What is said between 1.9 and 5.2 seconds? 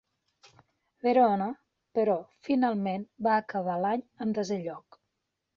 però, finalment va acabar l'any en desè lloc.